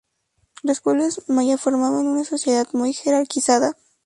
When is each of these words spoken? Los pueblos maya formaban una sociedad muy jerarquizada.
Los 0.63 0.81
pueblos 0.81 1.25
maya 1.27 1.59
formaban 1.59 2.07
una 2.07 2.23
sociedad 2.23 2.65
muy 2.73 2.91
jerarquizada. 2.91 3.75